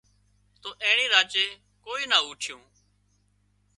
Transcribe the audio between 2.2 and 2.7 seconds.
اوٺيون